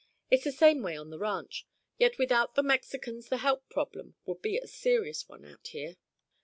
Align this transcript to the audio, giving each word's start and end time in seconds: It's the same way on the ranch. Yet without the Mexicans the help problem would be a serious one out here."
It's 0.31 0.45
the 0.45 0.51
same 0.51 0.81
way 0.81 0.97
on 0.97 1.11
the 1.11 1.19
ranch. 1.19 1.67
Yet 1.99 2.17
without 2.17 2.55
the 2.55 2.63
Mexicans 2.63 3.29
the 3.29 3.37
help 3.37 3.69
problem 3.69 4.15
would 4.25 4.41
be 4.41 4.57
a 4.57 4.65
serious 4.65 5.29
one 5.29 5.45
out 5.45 5.67
here." 5.67 5.95